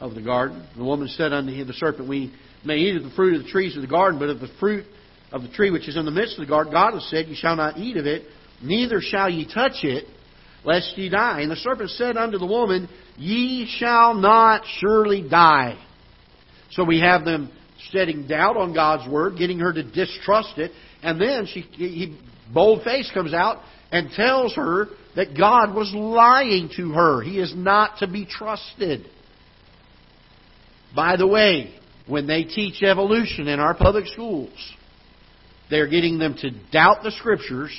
[0.03, 0.67] of the garden?
[0.77, 2.35] The woman said unto him, the serpent, We
[2.65, 4.85] may eat of the fruit of the trees of the garden, but of the fruit
[5.31, 7.37] of the tree which is in the midst of the garden, God has said, Ye
[7.37, 8.25] shall not eat of it,
[8.63, 10.05] neither shall ye touch it,
[10.65, 11.41] lest ye die.
[11.41, 15.83] And the serpent said unto the woman, Ye shall not surely die.
[16.73, 17.51] So we have them
[17.91, 22.19] setting doubt on God's word, getting her to distrust it, and then she, he,
[22.53, 27.23] bold face comes out and tells her that God was lying to her.
[27.23, 29.07] He is not to be trusted.
[30.95, 31.75] By the way,
[32.07, 34.53] when they teach evolution in our public schools,
[35.71, 37.73] they're getting them to doubt the scriptures.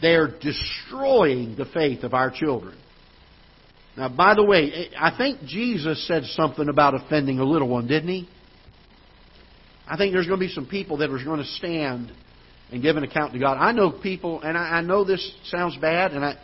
[0.00, 2.78] They are destroying the faith of our children.
[3.96, 7.86] Now, by the way, eh, I think Jesus said something about offending a little one,
[7.86, 8.28] didn't he?
[9.86, 12.10] I think there's going to be some people that are going to stand
[12.72, 13.58] and give an account to God.
[13.58, 16.38] I know people, and I, I know this sounds bad, and I,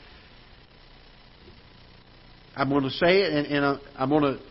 [2.55, 4.50] I'm going to say it, and, and uh, I'm going to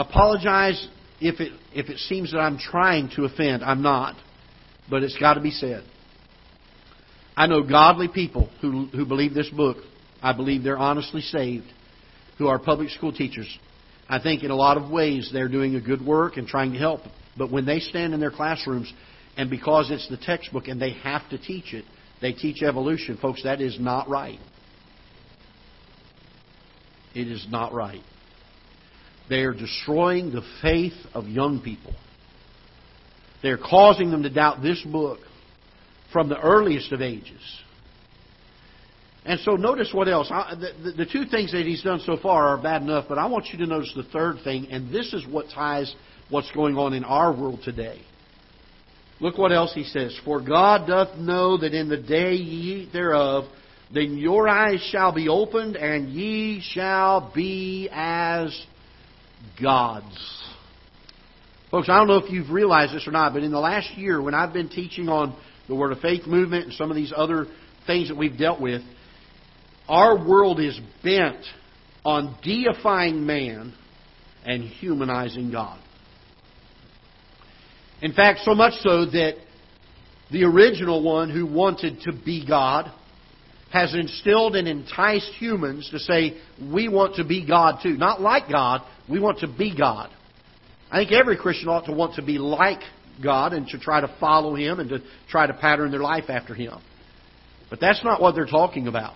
[0.00, 0.88] apologize
[1.20, 3.62] if it if it seems that I'm trying to offend.
[3.62, 4.16] I'm not,
[4.88, 5.84] but it's got to be said.
[7.36, 9.76] I know godly people who who believe this book.
[10.22, 11.66] I believe they're honestly saved,
[12.38, 13.58] who are public school teachers.
[14.08, 16.78] I think in a lot of ways they're doing a good work and trying to
[16.78, 17.02] help.
[17.38, 18.92] But when they stand in their classrooms
[19.36, 21.84] and because it's the textbook and they have to teach it,
[22.20, 23.16] they teach evolution.
[23.16, 24.40] Folks, that is not right.
[27.14, 28.02] It is not right.
[29.30, 31.94] They are destroying the faith of young people.
[33.42, 35.20] They're causing them to doubt this book
[36.12, 37.40] from the earliest of ages.
[39.24, 40.28] And so notice what else.
[40.30, 43.26] I, the, the, two things that he's done so far are bad enough, but I
[43.26, 45.94] want you to notice the third thing, and this is what ties
[46.28, 48.00] what's going on in our world today.
[49.20, 50.18] Look what else he says.
[50.24, 53.44] For God doth know that in the day ye eat thereof,
[53.92, 58.58] then your eyes shall be opened, and ye shall be as
[59.62, 60.46] gods.
[61.70, 64.20] Folks, I don't know if you've realized this or not, but in the last year,
[64.20, 65.36] when I've been teaching on
[65.68, 67.46] the Word of Faith movement and some of these other
[67.86, 68.82] things that we've dealt with,
[69.88, 71.44] our world is bent
[72.04, 73.74] on deifying man
[74.44, 75.80] and humanizing God.
[78.02, 79.34] In fact, so much so that
[80.30, 82.90] the original one who wanted to be God
[83.70, 86.36] has instilled and enticed humans to say,
[86.72, 87.96] we want to be God too.
[87.96, 90.10] Not like God, we want to be God.
[90.90, 92.80] I think every Christian ought to want to be like
[93.22, 96.54] God and to try to follow Him and to try to pattern their life after
[96.54, 96.80] Him.
[97.68, 99.14] But that's not what they're talking about.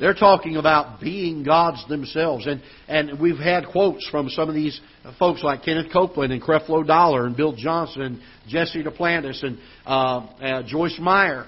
[0.00, 2.46] They're talking about being gods themselves.
[2.46, 4.80] And, and we've had quotes from some of these
[5.18, 10.26] folks like Kenneth Copeland and Creflo Dollar and Bill Johnson and Jesse Duplantis and uh,
[10.40, 11.46] uh, Joyce Meyer,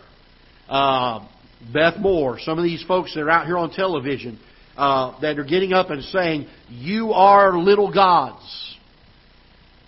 [0.68, 1.26] uh,
[1.72, 4.38] Beth Moore, some of these folks that are out here on television
[4.76, 8.76] uh, that are getting up and saying, You are little gods.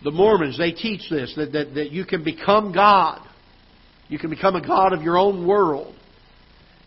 [0.05, 3.27] The Mormons, they teach this, that, that, that you can become God.
[4.09, 5.95] You can become a God of your own world.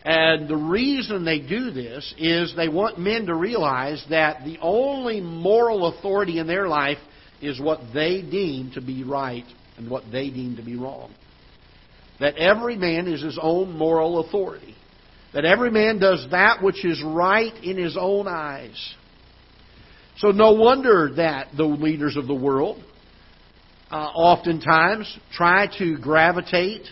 [0.02, 5.20] And the reason they do this is they want men to realize that the only
[5.20, 6.98] moral authority in their life
[7.42, 9.44] is what they deem to be right
[9.76, 11.12] and what they deem to be wrong.
[12.18, 14.74] That every man is his own moral authority.
[15.32, 18.94] That every man does that which is right in his own eyes.
[20.18, 22.82] So no wonder that the leaders of the world
[23.90, 26.86] uh, oftentimes try to gravitate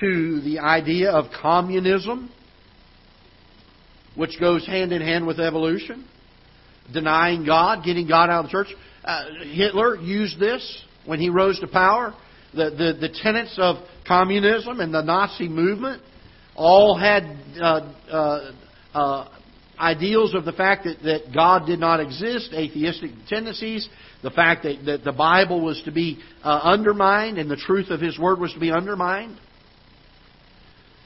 [0.00, 2.30] to the idea of communism,
[4.16, 6.08] which goes hand in hand with evolution,
[6.92, 8.68] denying God, getting God out of the church.
[9.04, 12.14] Uh, Hitler used this when he rose to power.
[12.54, 13.76] The, the, the tenets of
[14.06, 16.02] communism and the Nazi movement
[16.56, 17.24] all had
[17.60, 18.52] uh, uh,
[18.94, 19.28] uh,
[19.78, 23.88] ideals of the fact that, that God did not exist, atheistic tendencies,
[24.22, 28.00] the fact that, that the Bible was to be uh, undermined and the truth of
[28.00, 29.38] His Word was to be undermined.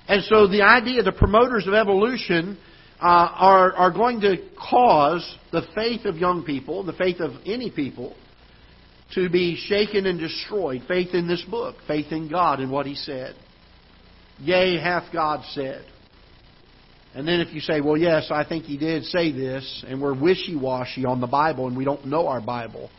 [0.07, 2.59] And so the idea, the promoters of evolution
[3.01, 7.70] uh, are, are going to cause the faith of young people, the faith of any
[7.70, 8.16] people,
[9.14, 10.82] to be shaken and destroyed.
[10.88, 13.34] Faith in this book, faith in God and what He said.
[14.41, 15.84] Yea, hath God said.
[17.14, 20.18] And then if you say, well, yes, I think He did say this, and we're
[20.18, 22.91] wishy washy on the Bible and we don't know our Bible,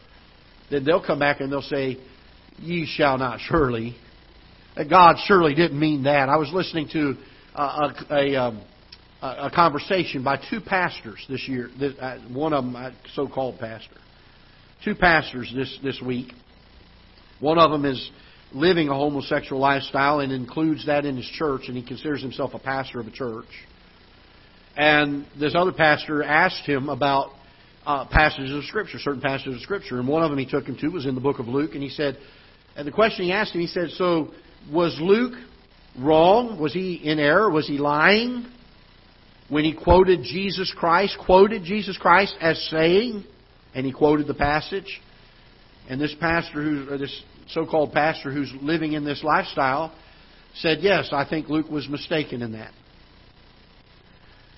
[0.69, 1.97] then they'll come back and they'll say,
[2.57, 3.95] Ye shall not surely.
[4.89, 6.29] God surely didn't mean that.
[6.29, 7.15] I was listening to
[7.55, 8.61] a, a, a, um,
[9.21, 11.69] a conversation by two pastors this year.
[11.99, 13.95] Uh, one of them, a so-called pastor.
[14.83, 16.31] Two pastors this this week.
[17.39, 18.09] One of them is
[18.53, 22.59] living a homosexual lifestyle and includes that in his church, and he considers himself a
[22.59, 23.47] pastor of a church.
[24.75, 27.31] And this other pastor asked him about
[27.85, 30.77] uh, passages of Scripture, certain passages of Scripture, and one of them he took him
[30.77, 32.17] to was in the book of Luke, and he said,
[32.75, 34.31] and the question he asked him, he said, so
[34.71, 35.33] was Luke
[35.97, 36.59] wrong?
[36.59, 37.49] Was he in error?
[37.49, 38.45] Was he lying?
[39.49, 43.25] when he quoted Jesus Christ, quoted Jesus Christ as saying,
[43.73, 45.01] and he quoted the passage.
[45.89, 46.97] And this pastor, who, or
[47.49, 49.93] this so-called pastor who's living in this lifestyle,
[50.55, 52.71] said, "Yes, I think Luke was mistaken in that."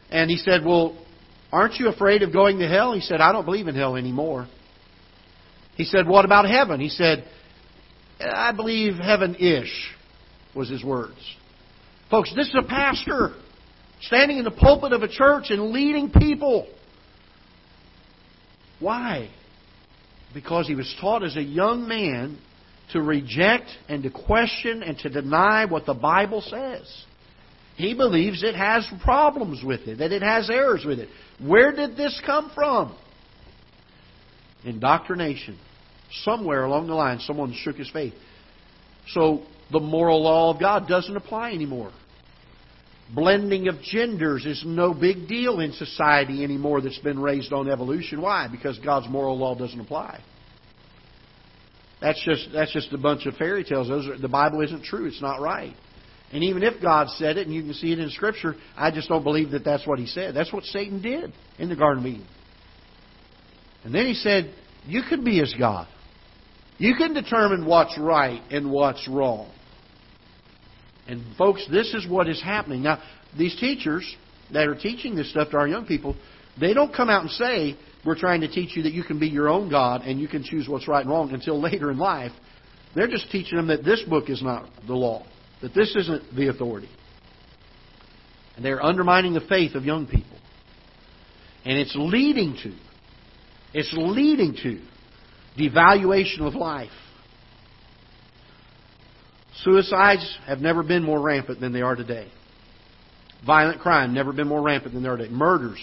[0.09, 0.95] And he said, "Well,
[1.51, 4.47] aren't you afraid of going to hell?" He said, "I don't believe in hell anymore."
[5.75, 7.25] He said, "What about heaven?" He said,
[8.19, 9.95] "I believe heaven-ish,"
[10.53, 11.19] was his words.
[12.09, 13.33] Folks, this is a pastor
[14.01, 16.67] standing in the pulpit of a church and leading people.
[18.79, 19.29] Why?
[20.33, 22.37] Because he was taught as a young man
[22.93, 27.05] to reject and to question and to deny what the Bible says.
[27.75, 31.09] He believes it has problems with it, that it has errors with it.
[31.39, 32.95] Where did this come from?
[34.63, 35.57] Indoctrination.
[36.23, 38.13] Somewhere along the line, someone shook his faith.
[39.09, 41.91] So the moral law of God doesn't apply anymore
[43.13, 48.21] blending of genders is no big deal in society anymore that's been raised on evolution.
[48.21, 48.47] Why?
[48.47, 50.21] Because God's moral law doesn't apply.
[52.01, 53.87] That's just that's just a bunch of fairy tales.
[53.87, 55.05] Those are, the Bible isn't true.
[55.05, 55.75] It's not right.
[56.33, 59.09] And even if God said it, and you can see it in Scripture, I just
[59.09, 60.33] don't believe that that's what He said.
[60.33, 62.27] That's what Satan did in the Garden of Eden.
[63.83, 64.53] And then He said,
[64.85, 65.87] "You can be as God.
[66.77, 69.51] You can determine what's right and what's wrong."
[71.07, 72.83] And folks, this is what is happening.
[72.83, 73.01] Now,
[73.37, 74.15] these teachers
[74.53, 76.15] that are teaching this stuff to our young people,
[76.59, 77.75] they don't come out and say,
[78.05, 80.43] we're trying to teach you that you can be your own God and you can
[80.43, 82.31] choose what's right and wrong until later in life.
[82.95, 85.25] They're just teaching them that this book is not the law,
[85.61, 86.89] that this isn't the authority.
[88.55, 90.37] And they're undermining the faith of young people.
[91.63, 92.75] And it's leading to,
[93.73, 94.81] it's leading to
[95.57, 96.89] devaluation of life.
[99.63, 102.27] Suicides have never been more rampant than they are today.
[103.45, 105.31] Violent crime never been more rampant than they are today.
[105.31, 105.79] Murders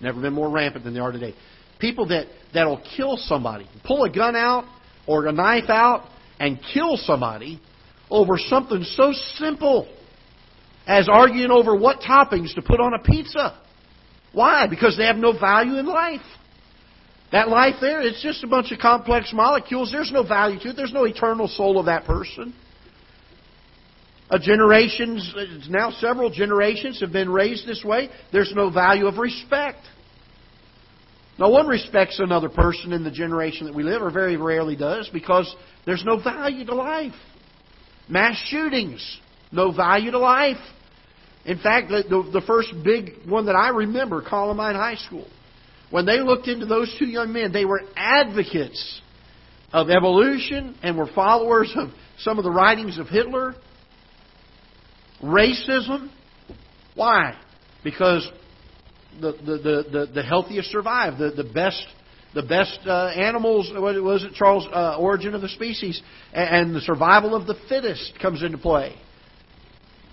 [0.00, 1.34] never been more rampant than they are today.
[1.78, 4.64] People that that'll kill somebody, pull a gun out
[5.06, 6.08] or a knife out
[6.40, 7.60] and kill somebody
[8.10, 9.88] over something so simple
[10.86, 13.58] as arguing over what toppings to put on a pizza.
[14.32, 14.66] Why?
[14.66, 16.22] Because they have no value in life.
[17.30, 19.92] That life there, it's just a bunch of complex molecules.
[19.92, 20.76] There's no value to it.
[20.76, 22.54] There's no eternal soul of that person.
[24.30, 25.34] A generations,
[25.68, 28.10] now several generations have been raised this way.
[28.32, 29.80] There's no value of respect.
[31.38, 35.08] No one respects another person in the generation that we live, or very rarely does,
[35.12, 35.54] because
[35.86, 37.14] there's no value to life.
[38.08, 39.18] Mass shootings,
[39.52, 40.56] no value to life.
[41.44, 45.28] In fact, the, the, the first big one that I remember, Columbine High School,
[45.90, 49.00] when they looked into those two young men, they were advocates
[49.72, 53.54] of evolution and were followers of some of the writings of Hitler
[55.22, 56.10] Racism.
[56.94, 57.38] Why?
[57.82, 58.28] Because
[59.20, 61.18] the, the, the, the, healthiest survive.
[61.18, 61.84] The, the best
[62.34, 66.00] the best uh, animals what was it Charles uh, origin of the species
[66.32, 68.94] and, and the survival of the fittest comes into play.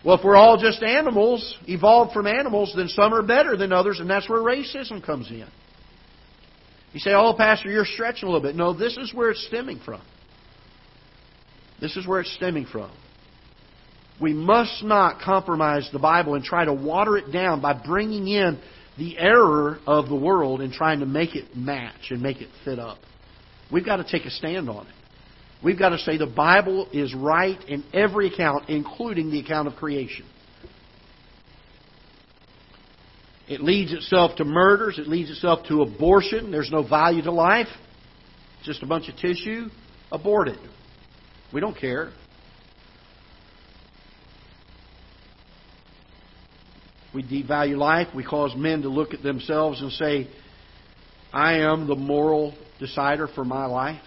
[0.04, 4.00] Well, if we're all just animals, evolved from animals, then some are better than others,
[4.00, 5.48] and that's where racism comes in.
[6.94, 9.80] You say, "Oh, Pastor, you're stretching a little bit." No, this is where it's stemming
[9.84, 10.02] from.
[11.82, 12.92] This is where it's stemming from.
[14.22, 18.60] We must not compromise the Bible and try to water it down by bringing in
[18.98, 22.80] the error of the world in trying to make it match and make it fit
[22.80, 22.98] up.
[23.72, 24.94] We've got to take a stand on it.
[25.64, 29.76] We've got to say the Bible is right in every account, including the account of
[29.76, 30.26] creation.
[33.48, 34.98] It leads itself to murders.
[34.98, 36.52] It leads itself to abortion.
[36.52, 37.68] There's no value to life.
[38.64, 39.70] Just a bunch of tissue.
[40.12, 40.60] Abort it.
[41.54, 42.12] We don't care.
[47.16, 48.10] We devalue life.
[48.14, 50.28] We cause men to look at themselves and say,
[51.34, 54.02] I am the moral decider for my life.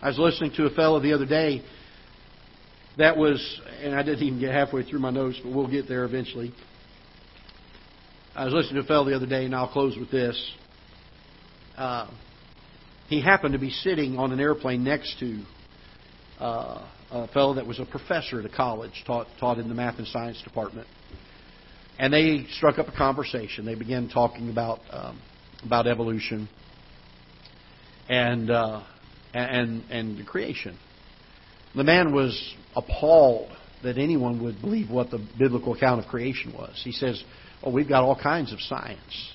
[0.00, 1.62] I was listening to a fellow the other day
[2.98, 6.04] that was, and I didn't even get halfway through my notes, but we'll get there
[6.04, 6.52] eventually.
[8.34, 10.52] I was listening to a fellow the other day, and I'll close with this.
[11.76, 12.10] Uh,
[13.08, 15.42] he happened to be sitting on an airplane next to
[16.40, 19.98] uh, a fellow that was a professor at a college, taught taught in the math
[19.98, 20.86] and science department.
[21.98, 23.64] And they struck up a conversation.
[23.64, 25.20] They began talking about um,
[25.64, 26.48] about evolution
[28.08, 28.82] and uh,
[29.32, 30.78] and and the creation.
[31.74, 33.50] The man was appalled
[33.82, 36.80] that anyone would believe what the biblical account of creation was.
[36.84, 37.22] He says,
[37.62, 39.32] "Oh, we've got all kinds of science."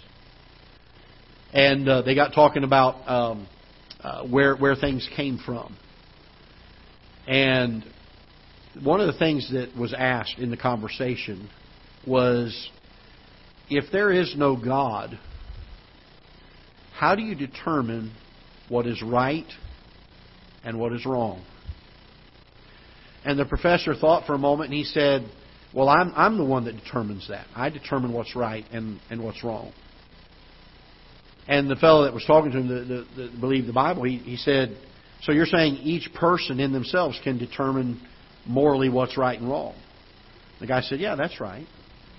[1.54, 3.48] And uh, they got talking about um,
[4.02, 5.76] uh, where where things came from.
[7.28, 7.84] And
[8.84, 11.50] one of the things that was asked in the conversation
[12.06, 12.70] was
[13.70, 15.18] if there is no God,
[16.94, 18.12] how do you determine
[18.70, 19.48] what is right
[20.64, 21.44] and what is wrong?
[23.24, 25.30] And the professor thought for a moment and he said,
[25.74, 27.46] Well, I'm, I'm the one that determines that.
[27.56, 29.72] I determine what's right and, and what's wrong.
[31.48, 32.68] And the fellow that was talking to him
[33.16, 34.78] that, believed the Bible, he, he said,
[35.24, 38.02] So you're saying each person in themselves can determine
[38.46, 39.76] morally what's right and wrong?
[40.60, 41.68] The guy said, Yeah, that's right.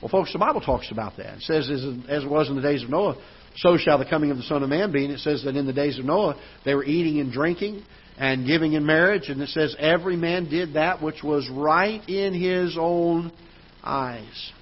[0.02, 1.36] Well, folks, the Bible talks about that.
[1.36, 3.16] It says, as it was in the days of Noah,
[3.56, 5.04] so shall the coming of the Son of Man be.
[5.04, 7.84] And it says that in the days of Noah, they were eating and drinking
[8.18, 9.28] and giving in marriage.
[9.28, 13.30] And it says, every man did that which was right in his own
[13.84, 14.52] eyes.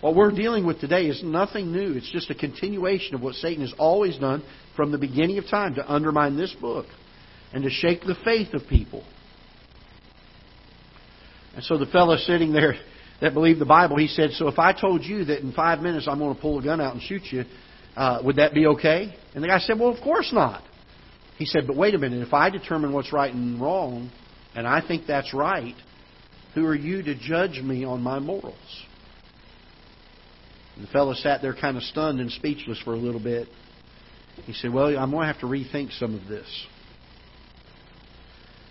[0.00, 1.92] What we're dealing with today is nothing new.
[1.92, 4.42] It's just a continuation of what Satan has always done
[4.74, 6.86] from the beginning of time to undermine this book
[7.52, 9.04] and to shake the faith of people.
[11.54, 12.74] And so the fellow sitting there
[13.20, 16.06] that believed the Bible, he said, So if I told you that in five minutes
[16.08, 17.44] I'm going to pull a gun out and shoot you,
[17.96, 19.14] uh, would that be okay?
[19.34, 20.62] And the guy said, Well, of course not.
[21.38, 24.10] He said, But wait a minute, if I determine what's right and wrong,
[24.54, 25.74] and I think that's right,
[26.54, 28.54] who are you to judge me on my morals?
[30.76, 33.48] And the fellow sat there kind of stunned and speechless for a little bit.
[34.44, 36.46] He said, Well, I'm going to have to rethink some of this.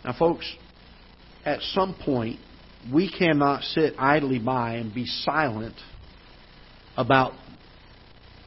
[0.03, 0.51] Now, folks,
[1.43, 2.39] at some point,
[2.93, 5.75] we cannot sit idly by and be silent
[6.97, 7.33] about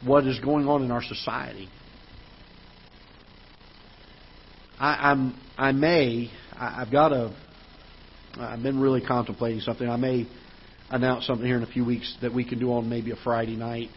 [0.04, 1.68] what is going on in our society.
[4.78, 7.34] I, I'm, I may, I, I've got a,
[8.36, 9.88] I've been really contemplating something.
[9.88, 10.28] I may
[10.90, 13.56] announce something here in a few weeks that we can do on maybe a Friday
[13.56, 13.88] night.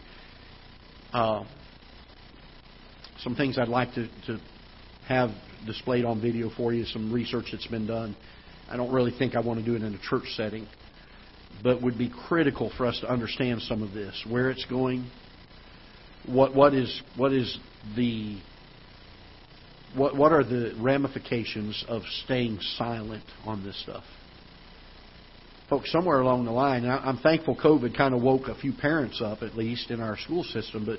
[1.12, 1.44] Uh,
[3.20, 4.40] some things I'd like to, to
[5.06, 5.30] have
[5.66, 8.16] displayed on video for you, some research that's been done.
[8.72, 10.66] I don't really think I want to do it in a church setting,
[11.62, 15.10] but would be critical for us to understand some of this, where it's going,
[16.24, 17.58] what what is what is
[17.96, 18.40] the
[19.94, 24.04] what what are the ramifications of staying silent on this stuff.
[25.68, 29.42] Folks, somewhere along the line, I'm thankful COVID kind of woke a few parents up,
[29.42, 30.84] at least in our school system.
[30.86, 30.98] But,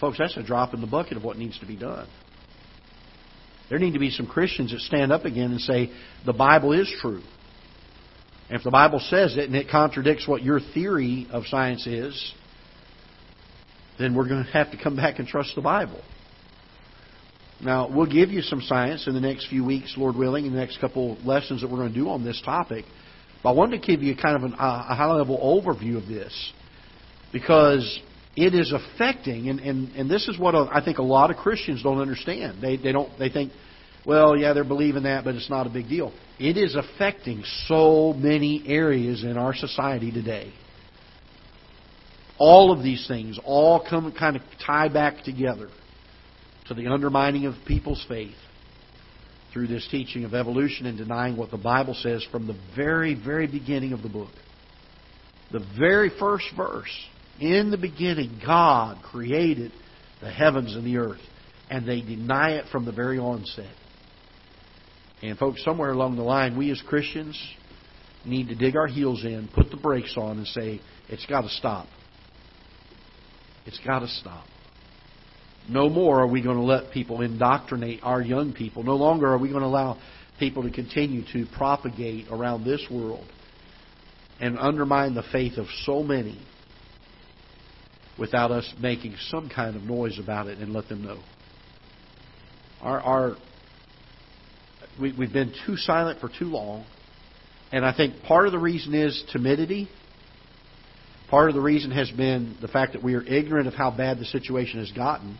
[0.00, 2.08] folks, that's a drop in the bucket of what needs to be done.
[3.68, 5.90] There need to be some Christians that stand up again and say,
[6.26, 7.22] the Bible is true.
[8.48, 12.34] And if the Bible says it and it contradicts what your theory of science is,
[13.98, 16.00] then we're going to have to come back and trust the Bible.
[17.62, 20.58] Now, we'll give you some science in the next few weeks, Lord willing, in the
[20.58, 22.84] next couple lessons that we're going to do on this topic.
[23.42, 26.52] But I wanted to give you kind of an, a high level overview of this
[27.32, 28.00] because
[28.36, 31.82] it is affecting, and, and, and this is what I think a lot of Christians
[31.82, 32.60] don't understand.
[32.60, 33.52] They, they, don't, they think,
[34.04, 36.12] well, yeah, they're believing that, but it's not a big deal.
[36.38, 40.52] It is affecting so many areas in our society today.
[42.36, 45.68] All of these things all come kind of tie back together
[46.66, 48.34] to the undermining of people's faith
[49.52, 53.46] through this teaching of evolution and denying what the Bible says from the very, very
[53.46, 54.32] beginning of the book.
[55.52, 56.90] The very first verse
[57.40, 59.72] in the beginning, God created
[60.20, 61.20] the heavens and the earth,
[61.70, 63.74] and they deny it from the very onset.
[65.22, 67.38] And, folks, somewhere along the line, we as Christians
[68.24, 71.48] need to dig our heels in, put the brakes on, and say, it's got to
[71.48, 71.86] stop.
[73.66, 74.46] It's got to stop.
[75.68, 78.82] No more are we going to let people indoctrinate our young people.
[78.82, 79.98] No longer are we going to allow
[80.38, 83.26] people to continue to propagate around this world
[84.40, 86.38] and undermine the faith of so many
[88.18, 91.20] without us making some kind of noise about it and let them know.
[92.80, 93.36] Our, our
[95.00, 96.84] we, we've been too silent for too long,
[97.72, 99.88] and I think part of the reason is timidity.
[101.30, 104.18] Part of the reason has been the fact that we are ignorant of how bad
[104.18, 105.38] the situation has gotten.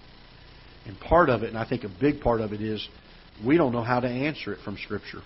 [0.87, 2.87] And part of it, and I think a big part of it, is
[3.45, 5.23] we don't know how to answer it from Scripture.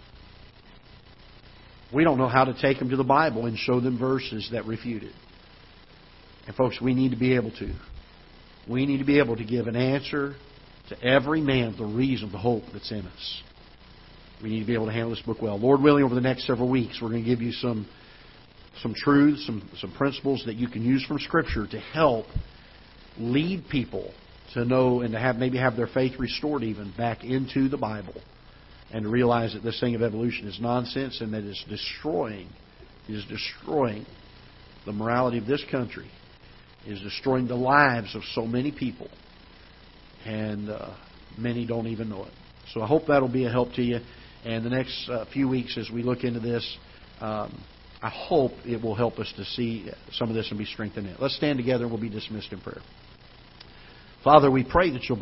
[1.95, 4.67] We don't know how to take them to the Bible and show them verses that
[4.67, 5.15] refute it.
[6.49, 7.75] And, folks, we need to be able to.
[8.67, 10.35] We need to be able to give an answer
[10.89, 13.43] to every man the reason, the hope that's in us.
[14.43, 15.59] We need to be able to handle this book well.
[15.59, 17.87] Lord willing, over the next several weeks, we're going to give you some
[18.81, 22.25] some truths, some some principles that you can use from Scripture to help
[23.19, 24.11] lead people
[24.55, 28.15] to know and to have maybe have their faith restored even back into the Bible
[28.91, 32.49] and to realize that this thing of evolution is nonsense and that it's destroying
[33.07, 34.07] it is destroying
[34.87, 36.11] the morality of this country
[36.89, 39.09] is destroying the lives of so many people
[40.25, 40.95] and uh,
[41.37, 42.33] many don't even know it
[42.73, 44.01] so I hope that'll be a help to you
[44.45, 46.79] and the next uh, few weeks as we look into this
[47.21, 47.63] um,
[48.01, 51.15] I hope it will help us to see some of this and be strengthened in
[51.15, 51.21] it.
[51.21, 52.81] Let's stand together and we'll be dismissed in prayer.
[54.23, 55.17] Father, we pray that you'll